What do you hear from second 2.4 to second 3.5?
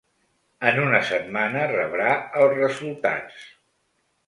el resultats.